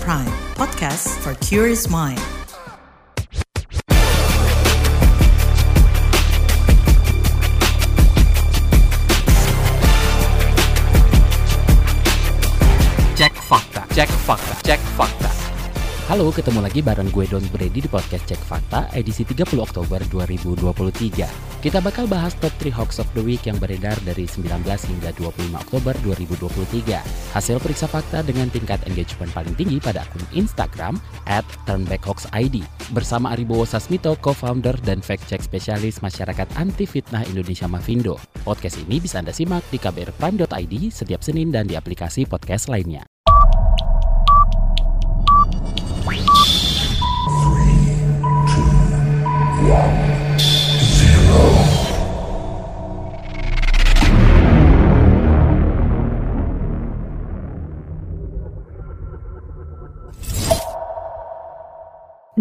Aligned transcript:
Prime, 0.00 0.26
podcast 0.54 1.08
for 1.22 1.34
curious 1.44 1.88
mind. 1.88 2.18
Cek 13.16 13.32
fakta, 13.48 13.84
cek 13.94 14.08
fakta, 14.08 14.54
cek 14.62 14.80
fakta. 14.96 15.33
Halo, 16.04 16.28
ketemu 16.28 16.60
lagi 16.60 16.84
bareng 16.84 17.08
gue 17.08 17.24
Don 17.32 17.40
Brady 17.48 17.80
di 17.80 17.88
podcast 17.88 18.28
Cek 18.28 18.36
Fakta 18.44 18.92
edisi 18.92 19.24
30 19.24 19.56
Oktober 19.56 19.96
2023. 20.12 21.64
Kita 21.64 21.80
bakal 21.80 22.04
bahas 22.04 22.36
top 22.44 22.52
3 22.60 22.76
hoax 22.76 23.00
of 23.00 23.08
the 23.16 23.24
week 23.24 23.48
yang 23.48 23.56
beredar 23.56 23.96
dari 24.04 24.28
19 24.28 24.44
hingga 24.68 25.16
25 25.16 25.56
Oktober 25.56 25.96
2023. 26.04 27.00
Hasil 27.32 27.56
periksa 27.56 27.88
fakta 27.88 28.20
dengan 28.20 28.52
tingkat 28.52 28.84
engagement 28.84 29.32
paling 29.32 29.56
tinggi 29.56 29.80
pada 29.80 30.04
akun 30.04 30.20
Instagram 30.36 31.00
at 31.24 31.48
turnbackhoaxid. 31.64 32.60
Bersama 32.92 33.32
Aribowo 33.32 33.64
Sasmito, 33.64 34.12
co-founder 34.20 34.76
dan 34.84 35.00
fact-check 35.00 35.40
spesialis 35.40 36.04
masyarakat 36.04 36.52
anti 36.60 36.84
fitnah 36.84 37.24
Indonesia 37.32 37.64
Mavindo. 37.64 38.20
Podcast 38.44 38.76
ini 38.76 39.00
bisa 39.00 39.24
Anda 39.24 39.32
simak 39.32 39.64
di 39.72 39.80
kbrprime.id 39.80 40.74
setiap 40.92 41.24
Senin 41.24 41.48
dan 41.48 41.64
di 41.64 41.80
aplikasi 41.80 42.28
podcast 42.28 42.68
lainnya. 42.68 43.13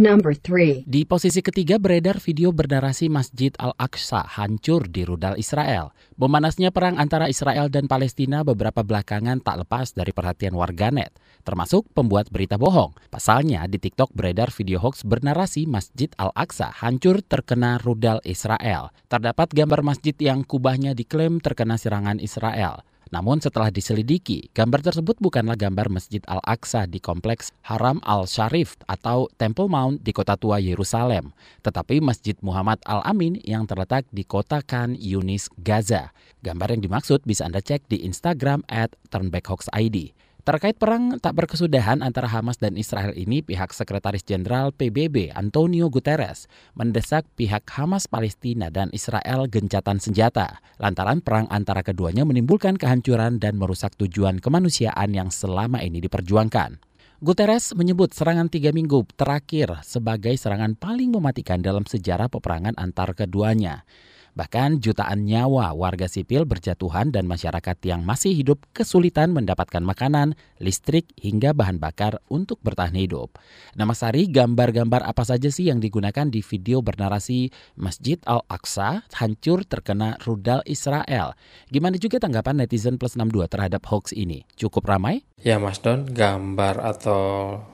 Number 0.03 0.35
3. 0.35 0.83
Di 0.83 1.07
posisi 1.07 1.39
ketiga 1.39 1.79
beredar 1.79 2.19
video 2.19 2.51
bernarasi 2.51 3.07
Masjid 3.07 3.55
Al-Aqsa 3.55 4.27
hancur 4.35 4.91
di 4.91 5.07
rudal 5.07 5.39
Israel. 5.39 5.95
Memanasnya 6.19 6.75
perang 6.75 6.99
antara 6.99 7.31
Israel 7.31 7.71
dan 7.71 7.87
Palestina 7.87 8.43
beberapa 8.43 8.83
belakangan 8.83 9.39
tak 9.39 9.63
lepas 9.63 9.95
dari 9.95 10.11
perhatian 10.11 10.59
warganet, 10.59 11.15
termasuk 11.47 11.87
pembuat 11.95 12.27
berita 12.35 12.59
bohong. 12.59 12.91
Pasalnya 13.15 13.63
di 13.71 13.79
TikTok 13.79 14.11
beredar 14.11 14.51
video 14.51 14.83
hoax 14.83 15.07
bernarasi 15.07 15.71
Masjid 15.71 16.11
Al-Aqsa 16.19 16.75
hancur 16.83 17.23
terkena 17.23 17.79
rudal 17.79 18.19
Israel. 18.27 18.91
Terdapat 19.07 19.55
gambar 19.55 19.87
masjid 19.87 20.19
yang 20.19 20.43
kubahnya 20.43 20.91
diklaim 20.91 21.39
terkena 21.39 21.79
serangan 21.79 22.19
Israel. 22.19 22.83
Namun 23.13 23.37
setelah 23.37 23.69
diselidiki, 23.69 24.49
gambar 24.57 24.81
tersebut 24.81 25.21
bukanlah 25.21 25.53
gambar 25.53 25.85
Masjid 25.93 26.17
Al-Aqsa 26.25 26.89
di 26.89 26.97
kompleks 26.97 27.53
Haram 27.61 28.01
Al-Sharif 28.01 28.73
atau 28.89 29.29
Temple 29.37 29.69
Mount 29.69 30.01
di 30.01 30.09
kota 30.09 30.33
tua 30.33 30.57
Yerusalem, 30.57 31.29
tetapi 31.61 32.01
Masjid 32.01 32.33
Muhammad 32.41 32.81
Al-Amin 32.89 33.37
yang 33.45 33.69
terletak 33.69 34.09
di 34.09 34.25
kota 34.25 34.65
Khan 34.65 34.97
Yunis, 34.97 35.53
Gaza. 35.61 36.09
Gambar 36.41 36.73
yang 36.73 36.89
dimaksud 36.89 37.21
bisa 37.21 37.45
Anda 37.45 37.61
cek 37.61 37.85
di 37.85 38.01
Instagram 38.01 38.65
at 38.65 38.89
turnbackhoaxid. 39.13 40.09
Terkait 40.43 40.75
perang 40.75 41.23
tak 41.23 41.39
berkesudahan 41.39 42.03
antara 42.03 42.27
Hamas 42.27 42.59
dan 42.59 42.75
Israel 42.75 43.15
ini, 43.15 43.39
pihak 43.39 43.71
Sekretaris 43.71 44.27
Jenderal 44.27 44.75
PBB 44.75 45.31
Antonio 45.31 45.87
Guterres 45.87 46.51
mendesak 46.75 47.23
pihak 47.39 47.63
Hamas 47.71 48.11
Palestina 48.11 48.67
dan 48.67 48.91
Israel 48.91 49.47
gencatan 49.47 50.03
senjata, 50.03 50.59
lantaran 50.83 51.23
perang 51.23 51.47
antara 51.47 51.79
keduanya 51.79 52.27
menimbulkan 52.27 52.75
kehancuran 52.75 53.39
dan 53.39 53.55
merusak 53.55 53.95
tujuan 53.95 54.43
kemanusiaan 54.43 55.15
yang 55.15 55.31
selama 55.31 55.79
ini 55.79 56.03
diperjuangkan. 56.03 56.75
Guterres 57.23 57.71
menyebut 57.71 58.11
serangan 58.11 58.51
tiga 58.51 58.75
minggu 58.75 59.07
terakhir 59.15 59.79
sebagai 59.87 60.35
serangan 60.35 60.75
paling 60.75 61.07
mematikan 61.07 61.63
dalam 61.63 61.87
sejarah 61.87 62.27
peperangan 62.27 62.75
antar 62.75 63.15
keduanya. 63.15 63.87
Bahkan 64.33 64.81
jutaan 64.81 65.29
nyawa 65.29 65.77
warga 65.77 66.09
sipil 66.09 66.49
berjatuhan 66.49 67.13
dan 67.13 67.29
masyarakat 67.29 67.77
yang 67.85 68.01
masih 68.01 68.33
hidup 68.33 68.65
kesulitan 68.73 69.29
mendapatkan 69.29 69.85
makanan, 69.85 70.33
listrik, 70.57 71.05
hingga 71.21 71.53
bahan 71.53 71.77
bakar 71.77 72.17
untuk 72.33 72.57
bertahan 72.65 72.97
hidup. 72.97 73.37
Nama 73.77 73.93
Sari, 73.93 74.25
gambar-gambar 74.25 75.05
apa 75.05 75.21
saja 75.21 75.53
sih 75.53 75.69
yang 75.69 75.77
digunakan 75.77 76.25
di 76.25 76.41
video 76.41 76.81
bernarasi 76.81 77.53
Masjid 77.77 78.17
Al-Aqsa 78.25 79.05
hancur 79.21 79.69
terkena 79.69 80.17
rudal 80.25 80.65
Israel? 80.65 81.37
Gimana 81.69 82.01
juga 82.01 82.17
tanggapan 82.17 82.65
netizen 82.65 82.97
plus 82.97 83.13
62 83.13 83.45
terhadap 83.53 83.85
hoax 83.85 84.17
ini? 84.17 84.49
Cukup 84.57 84.89
ramai? 84.89 85.21
Ya 85.45 85.61
Mas 85.61 85.77
Don, 85.77 86.09
gambar 86.09 86.81
atau 86.81 87.21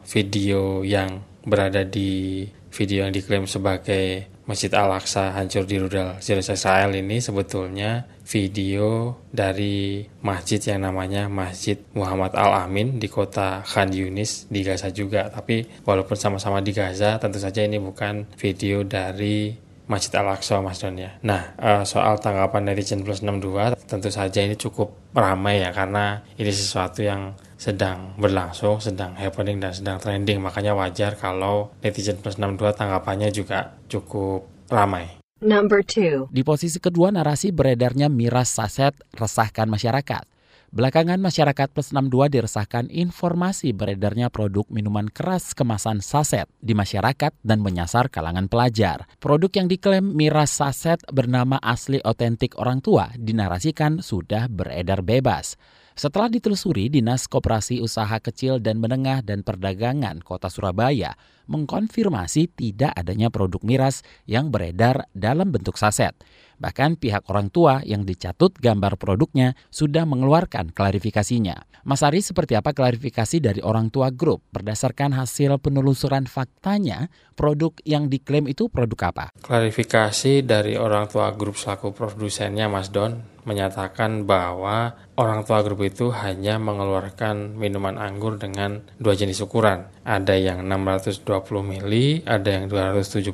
video 0.03 0.83
yang 0.83 1.23
berada 1.47 1.87
di 1.87 2.43
video 2.73 3.05
yang 3.05 3.13
diklaim 3.13 3.45
sebagai 3.49 4.29
Masjid 4.49 4.73
Al-Aqsa 4.73 5.37
hancur 5.37 5.69
di 5.69 5.77
rudal 5.77 6.17
Zionis 6.25 6.49
Israel 6.49 6.89
ini 6.97 7.21
sebetulnya 7.21 8.09
video 8.25 9.17
dari 9.29 10.01
masjid 10.25 10.57
yang 10.57 10.89
namanya 10.89 11.29
Masjid 11.29 11.77
Muhammad 11.93 12.33
Al-Amin 12.33 12.97
di 12.97 13.05
kota 13.05 13.61
Khan 13.61 13.93
Yunis 13.93 14.49
di 14.49 14.65
Gaza 14.65 14.89
juga. 14.89 15.29
Tapi 15.29 15.85
walaupun 15.85 16.17
sama-sama 16.17 16.65
di 16.65 16.73
Gaza, 16.73 17.21
tentu 17.21 17.37
saja 17.37 17.61
ini 17.61 17.77
bukan 17.77 18.25
video 18.41 18.81
dari 18.81 19.53
Masjid 19.89 20.13
Al-Aqsa 20.17 20.61
Mas 20.61 20.81
Don 20.81 20.97
ya. 20.97 21.17
Nah, 21.25 21.57
eh, 21.57 21.83
soal 21.85 22.17
tanggapan 22.21 22.69
netizen 22.69 23.01
plus 23.01 23.25
62 23.25 23.73
tentu 23.89 24.09
saja 24.13 24.45
ini 24.45 24.53
cukup 24.53 24.93
ramai 25.17 25.65
ya 25.65 25.73
karena 25.73 26.21
ini 26.37 26.53
sesuatu 26.53 27.01
yang 27.01 27.33
sedang 27.59 28.15
berlangsung, 28.15 28.79
sedang 28.79 29.19
happening 29.19 29.59
dan 29.59 29.75
sedang 29.75 29.99
trending. 29.99 30.39
Makanya 30.39 30.73
wajar 30.73 31.19
kalau 31.19 31.75
netizen 31.83 32.15
plus 32.17 32.39
62 32.39 32.71
tanggapannya 32.79 33.29
juga 33.35 33.75
cukup 33.91 34.47
ramai. 34.71 35.19
Number 35.43 35.83
2. 35.83 36.31
Di 36.31 36.41
posisi 36.43 36.79
kedua 36.79 37.11
narasi 37.11 37.51
beredarnya 37.51 38.07
miras 38.07 38.55
saset 38.55 38.95
resahkan 39.15 39.67
masyarakat. 39.67 40.38
Belakangan 40.69 41.17
masyarakat 41.17 41.73
plus 41.73 41.89
62 41.89 42.29
diresahkan 42.29 42.93
informasi 42.93 43.73
beredarnya 43.73 44.29
produk 44.29 44.69
minuman 44.69 45.09
keras 45.09 45.57
kemasan 45.57 45.97
saset 45.97 46.45
di 46.61 46.77
masyarakat 46.77 47.33
dan 47.41 47.65
menyasar 47.65 48.13
kalangan 48.13 48.45
pelajar. 48.45 49.09
Produk 49.17 49.49
yang 49.49 49.65
diklaim 49.65 50.13
miras 50.13 50.53
saset 50.53 51.01
bernama 51.09 51.57
asli 51.57 51.97
otentik 52.05 52.53
orang 52.61 52.85
tua 52.85 53.09
dinarasikan 53.17 54.05
sudah 54.05 54.45
beredar 54.45 55.01
bebas. 55.01 55.57
Setelah 55.97 56.31
ditelusuri, 56.31 56.87
Dinas 56.87 57.27
Koperasi 57.27 57.81
Usaha 57.83 58.21
Kecil 58.23 58.63
dan 58.63 58.79
Menengah 58.79 59.19
dan 59.19 59.43
Perdagangan 59.43 60.23
Kota 60.23 60.47
Surabaya 60.47 61.17
mengkonfirmasi 61.49 62.55
tidak 62.55 62.93
adanya 62.93 63.27
produk 63.27 63.59
miras 63.65 64.05
yang 64.29 64.53
beredar 64.53 65.09
dalam 65.17 65.49
bentuk 65.51 65.75
saset. 65.75 66.13
Bahkan 66.59 66.99
pihak 66.99 67.25
orang 67.31 67.47
tua 67.47 67.79
yang 67.87 68.03
dicatut 68.03 68.51
gambar 68.59 68.99
produknya 68.99 69.55
sudah 69.71 70.03
mengeluarkan 70.03 70.75
klarifikasinya. 70.75 71.65
Mas 71.87 72.03
Ari, 72.03 72.19
seperti 72.19 72.59
apa 72.59 72.75
klarifikasi 72.75 73.39
dari 73.39 73.63
orang 73.63 73.87
tua 73.87 74.11
grup 74.11 74.43
berdasarkan 74.51 75.15
hasil 75.15 75.55
penelusuran 75.63 76.27
faktanya, 76.27 77.07
produk 77.39 77.71
yang 77.87 78.11
diklaim 78.11 78.51
itu 78.51 78.67
produk 78.67 79.15
apa? 79.15 79.25
Klarifikasi 79.39 80.43
dari 80.43 80.75
orang 80.75 81.07
tua 81.07 81.31
grup 81.31 81.55
selaku 81.55 81.95
produsennya 81.95 82.67
Mas 82.67 82.91
Don 82.91 83.38
menyatakan 83.49 84.29
bahwa 84.29 84.93
orang 85.17 85.41
tua 85.41 85.65
grup 85.65 85.81
itu 85.81 86.13
hanya 86.13 86.61
mengeluarkan 86.61 87.57
minuman 87.57 87.97
anggur 87.97 88.37
dengan 88.37 88.85
dua 89.01 89.17
jenis 89.17 89.41
ukuran. 89.41 89.89
Ada 90.05 90.37
yang 90.37 90.69
620 90.69 91.25
ml, 91.49 91.93
ada 92.29 92.49
yang 92.53 92.69
275 92.69 93.33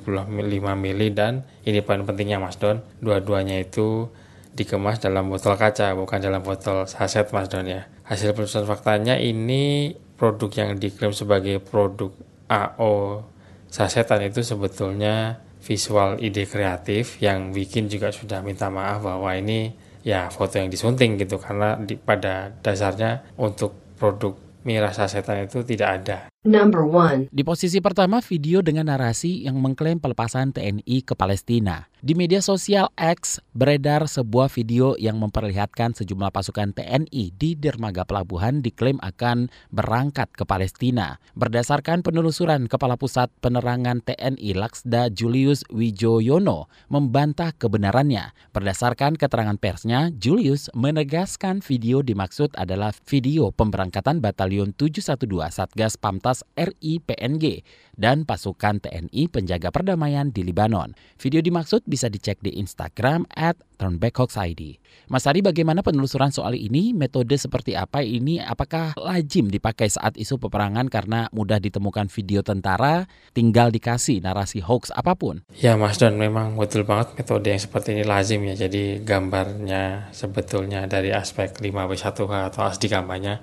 ml 0.64 1.02
dan 1.12 1.44
ini 1.68 1.84
poin 1.84 2.08
pentingnya 2.08 2.40
Mas 2.40 2.56
Don, 2.56 2.80
dua-duanya 3.04 3.60
itu 3.60 4.08
dikemas 4.56 5.04
dalam 5.04 5.28
botol 5.28 5.60
kaca 5.60 5.92
bukan 6.00 6.24
dalam 6.24 6.40
botol 6.40 6.88
saset 6.88 7.28
Mas 7.36 7.52
Don 7.52 7.68
ya. 7.68 7.92
Hasil 8.08 8.32
penelusuran 8.32 8.64
faktanya 8.64 9.20
ini 9.20 9.92
produk 10.16 10.48
yang 10.56 10.80
diklaim 10.80 11.12
sebagai 11.12 11.60
produk 11.60 12.16
AO 12.48 13.28
sasetan 13.68 14.24
itu 14.24 14.40
sebetulnya 14.40 15.44
visual 15.66 16.22
ide 16.22 16.46
kreatif 16.46 17.18
yang 17.20 17.52
bikin 17.52 17.90
juga 17.90 18.14
sudah 18.14 18.40
minta 18.46 18.70
maaf 18.70 19.02
bahwa 19.02 19.34
ini 19.34 19.74
ya 20.06 20.30
foto 20.30 20.62
yang 20.62 20.70
disunting 20.70 21.18
gitu 21.18 21.42
karena 21.42 21.82
di, 21.82 21.98
pada 21.98 22.54
dasarnya 22.62 23.26
untuk 23.42 23.98
produk 23.98 24.38
miras 24.62 25.02
sasetan 25.02 25.50
itu 25.50 25.66
tidak 25.66 25.90
ada. 26.02 26.18
Number 26.46 26.86
1. 26.86 27.34
Di 27.34 27.42
posisi 27.42 27.82
pertama 27.82 28.22
video 28.22 28.62
dengan 28.62 28.86
narasi 28.94 29.50
yang 29.50 29.58
mengklaim 29.58 29.98
pelepasan 29.98 30.54
TNI 30.54 31.02
ke 31.02 31.18
Palestina. 31.18 31.90
Di 32.06 32.14
media 32.14 32.38
sosial 32.38 32.86
X 33.02 33.42
beredar 33.58 34.06
sebuah 34.06 34.46
video 34.54 34.94
yang 35.02 35.18
memperlihatkan 35.18 35.98
sejumlah 35.98 36.30
pasukan 36.30 36.70
TNI 36.78 37.34
di 37.34 37.58
dermaga 37.58 38.06
pelabuhan 38.06 38.62
diklaim 38.62 39.02
akan 39.02 39.50
berangkat 39.74 40.30
ke 40.38 40.46
Palestina. 40.46 41.18
Berdasarkan 41.34 42.06
penelusuran 42.06 42.70
Kepala 42.70 42.94
Pusat 42.94 43.34
Penerangan 43.42 44.06
TNI 44.06 44.54
Laksda 44.54 45.10
Julius 45.10 45.66
Wijoyono 45.74 46.70
membantah 46.94 47.58
kebenarannya. 47.58 48.38
Berdasarkan 48.54 49.18
keterangan 49.18 49.58
persnya, 49.58 50.14
Julius 50.14 50.70
menegaskan 50.78 51.66
video 51.66 52.06
dimaksud 52.06 52.54
adalah 52.54 52.94
video 53.10 53.50
pemberangkatan 53.50 54.22
Batalion 54.22 54.78
712 54.78 55.26
Satgas 55.50 55.98
Pamtas 55.98 56.35
Ormas 56.36 56.44
RI 56.60 57.00
PNG 57.00 57.64
dan 57.96 58.28
pasukan 58.28 58.84
TNI 58.84 59.32
penjaga 59.32 59.72
perdamaian 59.72 60.28
di 60.28 60.44
Libanon. 60.44 60.92
Video 61.16 61.40
dimaksud 61.40 61.88
bisa 61.88 62.12
dicek 62.12 62.44
di 62.44 62.60
Instagram 62.60 63.24
at 63.32 63.56
turnbackhoaxid. 63.80 64.84
Mas 65.08 65.24
Ari, 65.24 65.40
bagaimana 65.40 65.80
penelusuran 65.80 66.36
soal 66.36 66.60
ini? 66.60 66.92
Metode 66.92 67.40
seperti 67.40 67.72
apa 67.80 68.04
ini? 68.04 68.44
Apakah 68.44 69.00
lazim 69.00 69.48
dipakai 69.48 69.88
saat 69.88 70.20
isu 70.20 70.36
peperangan 70.44 70.92
karena 70.92 71.32
mudah 71.32 71.64
ditemukan 71.64 72.12
video 72.12 72.44
tentara, 72.44 73.08
tinggal 73.32 73.72
dikasih 73.72 74.20
narasi 74.20 74.60
hoax 74.60 74.92
apa 74.92 75.16
pun? 75.16 75.48
Ya 75.56 75.80
Mas 75.80 75.96
Don, 75.96 76.20
memang 76.20 76.60
betul 76.60 76.84
banget 76.84 77.16
metode 77.16 77.48
yang 77.48 77.64
seperti 77.64 77.96
ini 77.96 78.04
lazim 78.04 78.44
ya. 78.44 78.68
Jadi 78.68 79.08
gambarnya 79.08 80.12
sebetulnya 80.12 80.84
dari 80.84 81.16
aspek 81.16 81.56
5W1H 81.64 82.12
atau 82.52 82.62
asli 82.68 82.92
kampanye 82.92 83.40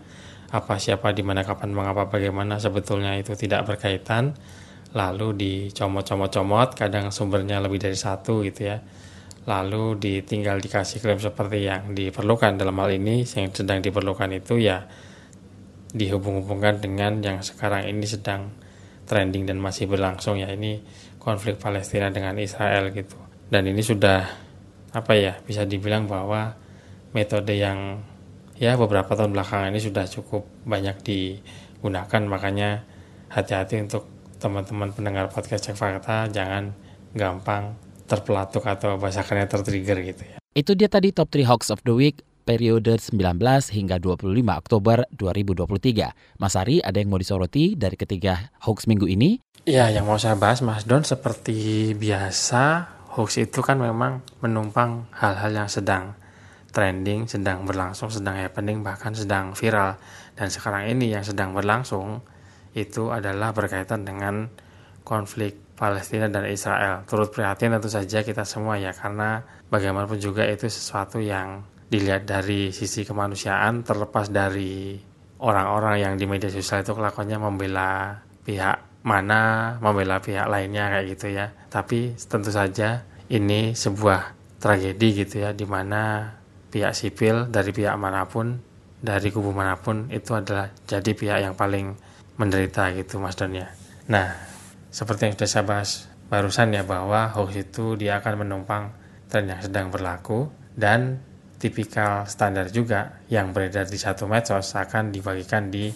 apa 0.53 0.77
siapa 0.77 1.17
di 1.17 1.25
mana 1.25 1.41
kapan 1.41 1.73
mengapa 1.73 2.13
bagaimana 2.13 2.61
sebetulnya 2.61 3.17
itu 3.17 3.33
tidak 3.33 3.65
berkaitan. 3.65 4.37
Lalu 4.93 5.33
dicomot-comot-comot 5.33 6.77
kadang 6.77 7.09
sumbernya 7.09 7.65
lebih 7.65 7.81
dari 7.81 7.97
satu 7.97 8.45
gitu 8.45 8.69
ya. 8.69 8.85
Lalu 9.49 9.97
ditinggal 9.97 10.61
dikasih 10.61 11.01
klaim 11.01 11.17
seperti 11.17 11.65
yang 11.65 11.97
diperlukan. 11.97 12.61
Dalam 12.61 12.77
hal 12.77 12.93
ini 13.01 13.25
yang 13.25 13.49
sedang 13.49 13.81
diperlukan 13.81 14.29
itu 14.37 14.61
ya 14.61 14.85
dihubung-hubungkan 15.97 16.85
dengan 16.85 17.25
yang 17.25 17.41
sekarang 17.41 17.89
ini 17.89 18.05
sedang 18.05 18.53
trending 19.09 19.49
dan 19.49 19.57
masih 19.57 19.89
berlangsung 19.89 20.41
ya 20.41 20.53
ini 20.53 20.85
konflik 21.17 21.57
Palestina 21.57 22.13
dengan 22.13 22.37
Israel 22.37 22.93
gitu. 22.93 23.17
Dan 23.49 23.65
ini 23.73 23.81
sudah 23.81 24.29
apa 24.93 25.13
ya 25.17 25.41
bisa 25.41 25.65
dibilang 25.65 26.05
bahwa 26.05 26.53
metode 27.17 27.57
yang 27.57 28.05
ya 28.63 28.79
beberapa 28.79 29.19
tahun 29.19 29.35
belakangan 29.35 29.75
ini 29.75 29.83
sudah 29.83 30.07
cukup 30.07 30.47
banyak 30.63 31.03
digunakan 31.03 32.23
makanya 32.31 32.87
hati-hati 33.27 33.83
untuk 33.83 34.07
teman-teman 34.39 34.95
pendengar 34.95 35.27
podcast 35.35 35.67
cek 35.67 35.75
fakta 35.75 36.31
jangan 36.31 36.71
gampang 37.11 37.75
terpelatuk 38.07 38.63
atau 38.71 39.03
bahasakannya 39.03 39.51
tertrigger 39.51 39.99
gitu 40.07 40.23
ya. 40.23 40.37
Itu 40.55 40.79
dia 40.79 40.87
tadi 40.87 41.11
top 41.11 41.35
3 41.35 41.43
hoax 41.43 41.75
of 41.75 41.83
the 41.83 41.91
week 41.91 42.23
periode 42.47 42.87
19 42.87 43.19
hingga 43.75 43.99
25 43.99 44.31
Oktober 44.47 45.11
2023. 45.11 46.39
Mas 46.39 46.55
Ari, 46.55 46.79
ada 46.87 47.03
yang 47.03 47.11
mau 47.11 47.19
disoroti 47.19 47.75
dari 47.75 47.99
ketiga 47.99 48.55
hoax 48.63 48.87
minggu 48.87 49.11
ini? 49.11 49.43
Ya, 49.67 49.91
yang 49.91 50.07
mau 50.07 50.19
saya 50.23 50.39
bahas 50.39 50.63
Mas 50.63 50.87
Don 50.87 51.03
seperti 51.03 51.91
biasa 51.99 52.95
hoax 53.19 53.43
itu 53.43 53.59
kan 53.63 53.79
memang 53.79 54.23
menumpang 54.43 55.11
hal-hal 55.15 55.51
yang 55.51 55.71
sedang 55.71 56.19
trending, 56.73 57.29
sedang 57.29 57.69
berlangsung, 57.69 58.09
sedang 58.09 58.41
happening, 58.41 58.81
bahkan 58.81 59.13
sedang 59.13 59.53
viral. 59.53 60.01
Dan 60.33 60.49
sekarang 60.49 60.89
ini 60.89 61.13
yang 61.13 61.23
sedang 61.23 61.53
berlangsung 61.53 62.25
itu 62.73 63.13
adalah 63.13 63.53
berkaitan 63.53 64.09
dengan 64.09 64.49
konflik 65.05 65.77
Palestina 65.77 66.33
dan 66.33 66.49
Israel. 66.49 67.05
Turut 67.05 67.29
prihatin 67.29 67.77
tentu 67.77 67.93
saja 67.93 68.25
kita 68.25 68.49
semua 68.49 68.81
ya, 68.81 68.97
karena 68.97 69.45
bagaimanapun 69.69 70.17
juga 70.17 70.49
itu 70.49 70.67
sesuatu 70.73 71.21
yang 71.21 71.61
dilihat 71.93 72.25
dari 72.25 72.73
sisi 72.73 73.05
kemanusiaan 73.05 73.85
terlepas 73.85 74.33
dari 74.33 74.97
orang-orang 75.45 76.01
yang 76.01 76.15
di 76.17 76.25
media 76.25 76.49
sosial 76.49 76.81
itu 76.81 76.97
kelakuannya 76.97 77.37
membela 77.37 78.17
pihak 78.49 79.05
mana, 79.05 79.77
membela 79.83 80.23
pihak 80.23 80.49
lainnya 80.49 80.89
kayak 80.89 81.07
gitu 81.13 81.27
ya. 81.37 81.53
Tapi 81.69 82.17
tentu 82.17 82.49
saja 82.49 83.05
ini 83.29 83.77
sebuah 83.77 84.39
tragedi 84.63 85.27
gitu 85.27 85.45
ya, 85.45 85.53
di 85.53 85.67
mana 85.69 86.33
pihak 86.73 86.97
sipil 86.97 87.53
dari 87.53 87.77
pihak 87.77 87.93
mana 88.01 88.25
pun 88.25 88.57
dari 89.03 89.29
kubu 89.29 89.53
mana 89.53 89.77
pun 89.77 90.09
itu 90.09 90.33
adalah 90.33 90.73
jadi 90.89 91.13
pihak 91.13 91.39
yang 91.45 91.55
paling 91.59 91.93
menderita 92.41 92.89
gitu 92.97 93.21
Mas 93.21 93.37
Don 93.37 93.53
ya. 93.53 93.69
Nah, 94.09 94.33
seperti 94.89 95.29
yang 95.29 95.35
sudah 95.37 95.51
saya 95.51 95.65
bahas 95.69 95.91
barusan 96.33 96.73
ya 96.73 96.81
bahwa 96.87 97.29
hoax 97.37 97.53
itu 97.61 98.01
dia 98.01 98.25
akan 98.25 98.49
menumpang 98.49 98.89
tren 99.29 99.53
yang 99.53 99.61
sedang 99.61 99.93
berlaku 99.93 100.49
dan 100.73 101.21
tipikal 101.61 102.25
standar 102.25 102.73
juga 102.73 103.21
yang 103.29 103.53
beredar 103.53 103.85
di 103.85 104.01
satu 104.01 104.25
medsos 104.25 104.73
akan 104.73 105.13
dibagikan 105.13 105.69
di 105.69 105.93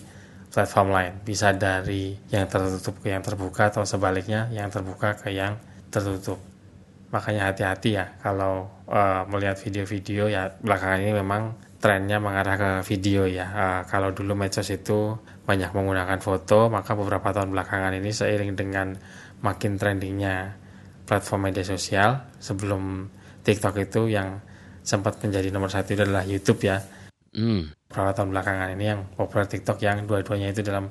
platform 0.53 0.89
lain. 0.93 1.13
Bisa 1.25 1.57
dari 1.57 2.15
yang 2.29 2.47
tertutup 2.47 3.01
ke 3.01 3.11
yang 3.11 3.25
terbuka 3.25 3.73
atau 3.73 3.83
sebaliknya 3.89 4.53
yang 4.53 4.69
terbuka 4.69 5.17
ke 5.17 5.33
yang 5.33 5.57
tertutup 5.89 6.39
makanya 7.11 7.53
hati-hati 7.53 8.03
ya 8.03 8.07
kalau 8.19 8.67
uh, 8.91 9.23
melihat 9.31 9.55
video-video 9.63 10.27
ya 10.27 10.51
belakangan 10.59 10.99
ini 11.07 11.13
memang 11.15 11.55
trennya 11.79 12.19
mengarah 12.19 12.57
ke 12.59 12.71
video 12.91 13.31
ya 13.31 13.47
uh, 13.47 13.81
kalau 13.87 14.11
dulu 14.11 14.35
medsos 14.35 14.67
itu 14.75 15.15
banyak 15.47 15.71
menggunakan 15.71 16.19
foto 16.19 16.67
maka 16.67 16.99
beberapa 16.99 17.31
tahun 17.31 17.55
belakangan 17.55 17.95
ini 17.95 18.11
seiring 18.11 18.59
dengan 18.59 18.99
makin 19.45 19.79
trendingnya 19.79 20.59
platform 21.07 21.53
media 21.53 21.63
sosial 21.63 22.27
sebelum 22.43 23.07
TikTok 23.47 23.79
itu 23.79 24.11
yang 24.11 24.43
sempat 24.83 25.23
menjadi 25.23 25.55
nomor 25.55 25.71
satu 25.71 25.95
itu 25.95 26.03
adalah 26.03 26.27
YouTube 26.27 26.67
ya 26.67 26.83
mm. 27.39 27.87
beberapa 27.87 28.11
tahun 28.19 28.35
belakangan 28.35 28.69
ini 28.75 28.85
yang 28.91 29.01
populer 29.15 29.47
TikTok 29.47 29.79
yang 29.87 30.11
dua-duanya 30.11 30.51
itu 30.51 30.67
dalam 30.67 30.91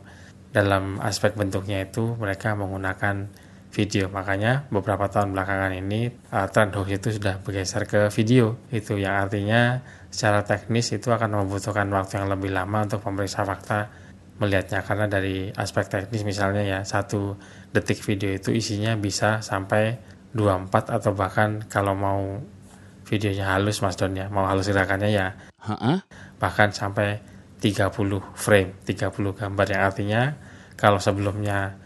dalam 0.56 1.04
aspek 1.04 1.36
bentuknya 1.36 1.84
itu 1.84 2.16
mereka 2.16 2.56
menggunakan 2.56 3.28
video. 3.76 4.08
Makanya 4.08 4.72
beberapa 4.72 5.12
tahun 5.12 5.36
belakangan 5.36 5.76
ini 5.76 6.08
uh, 6.32 6.48
tren 6.48 6.72
hoax 6.72 6.88
itu 6.96 7.10
sudah 7.20 7.44
bergeser 7.44 7.84
ke 7.84 8.08
video. 8.08 8.56
Itu 8.72 8.96
yang 8.96 9.28
artinya 9.28 9.84
secara 10.08 10.48
teknis 10.48 10.96
itu 10.96 11.12
akan 11.12 11.44
membutuhkan 11.44 11.92
waktu 11.92 12.24
yang 12.24 12.32
lebih 12.32 12.56
lama 12.56 12.88
untuk 12.88 13.04
memeriksa 13.04 13.44
fakta 13.44 13.92
melihatnya 14.40 14.84
karena 14.84 15.08
dari 15.08 15.52
aspek 15.52 15.88
teknis 15.88 16.28
misalnya 16.28 16.64
ya 16.64 16.80
satu 16.84 17.40
detik 17.72 18.04
video 18.04 18.36
itu 18.36 18.52
isinya 18.52 18.96
bisa 19.00 19.40
sampai 19.40 19.96
24 20.36 20.92
atau 20.92 21.12
bahkan 21.16 21.64
kalau 21.72 21.96
mau 21.96 22.44
videonya 23.08 23.56
halus 23.56 23.80
mas 23.80 23.96
Don 23.96 24.12
ya 24.12 24.28
mau 24.28 24.44
halus 24.44 24.68
gerakannya 24.68 25.10
ya 25.16 25.28
uh-uh. 25.64 26.04
bahkan 26.36 26.76
sampai 26.76 27.24
30 27.64 27.96
frame 28.36 28.76
30 28.84 29.40
gambar 29.40 29.68
yang 29.72 29.84
artinya 29.88 30.22
kalau 30.76 31.00
sebelumnya 31.00 31.80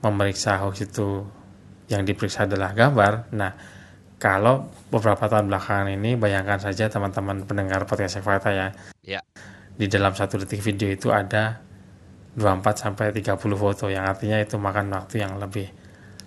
memeriksa 0.00 0.60
hoax 0.60 0.88
itu 0.88 1.24
yang 1.90 2.06
diperiksa 2.06 2.46
adalah 2.46 2.72
gambar. 2.72 3.34
Nah, 3.34 3.52
kalau 4.20 4.68
beberapa 4.92 5.26
tahun 5.26 5.48
belakangan 5.48 5.96
ini 5.96 6.14
bayangkan 6.20 6.60
saja 6.60 6.92
teman-teman 6.92 7.44
pendengar 7.48 7.88
podcast 7.88 8.20
fakta 8.20 8.52
ya. 8.52 8.68
Ya. 9.00 9.20
Di 9.74 9.88
dalam 9.88 10.12
satu 10.12 10.36
detik 10.36 10.60
video 10.60 10.92
itu 10.92 11.08
ada 11.08 11.64
24 12.36 12.76
sampai 12.76 13.10
30 13.16 13.36
foto 13.56 13.88
yang 13.90 14.06
artinya 14.06 14.38
itu 14.38 14.60
makan 14.60 14.92
waktu 14.92 15.24
yang 15.24 15.40
lebih 15.40 15.72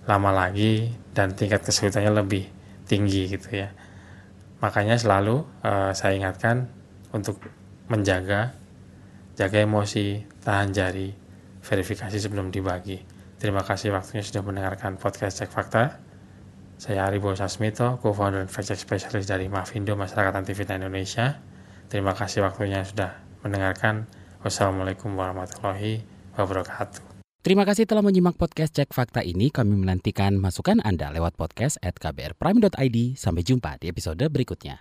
lama 0.04 0.34
lagi 0.34 0.92
dan 1.16 1.32
tingkat 1.32 1.64
kesulitannya 1.64 2.12
lebih 2.12 2.44
tinggi 2.84 3.30
gitu 3.30 3.64
ya. 3.64 3.72
Makanya 4.60 5.00
selalu 5.00 5.46
uh, 5.64 5.94
saya 5.96 6.18
ingatkan 6.18 6.68
untuk 7.14 7.40
menjaga 7.88 8.52
jaga 9.34 9.58
emosi, 9.62 10.22
tahan 10.42 10.70
jari, 10.70 11.10
verifikasi 11.62 12.18
sebelum 12.18 12.50
dibagi. 12.50 13.13
Terima 13.44 13.60
kasih 13.60 13.92
waktunya 13.92 14.24
sudah 14.24 14.40
mendengarkan 14.40 14.96
podcast 14.96 15.44
Cek 15.44 15.52
Fakta. 15.52 16.00
Saya 16.80 17.04
Aribo 17.04 17.28
Sasmito, 17.36 18.00
co-founder 18.00 18.40
dan 18.40 18.48
fact 18.48 18.72
specialist 18.72 19.28
dari 19.28 19.52
Mafindo 19.52 19.92
Masyarakat 20.00 20.32
Anti 20.32 20.56
Indonesia. 20.56 21.44
Terima 21.92 22.16
kasih 22.16 22.40
waktunya 22.40 22.80
sudah 22.88 23.20
mendengarkan. 23.44 24.08
Wassalamualaikum 24.40 25.12
warahmatullahi 25.12 26.08
wabarakatuh. 26.40 27.04
Terima 27.44 27.68
kasih 27.68 27.84
telah 27.84 28.00
menyimak 28.00 28.40
podcast 28.40 28.80
Cek 28.80 28.96
Fakta 28.96 29.20
ini. 29.20 29.52
Kami 29.52 29.76
menantikan 29.76 30.40
masukan 30.40 30.80
Anda 30.80 31.12
lewat 31.12 31.36
podcast 31.36 31.76
at 31.84 32.00
kbrprime.id. 32.00 33.20
Sampai 33.20 33.44
jumpa 33.44 33.76
di 33.76 33.92
episode 33.92 34.24
berikutnya. 34.32 34.80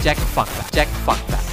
Cek 0.00 0.16
fakta, 0.16 0.62
cek 0.72 0.88
fakta, 1.04 1.36
cek 1.36 1.36
fakta. 1.36 1.49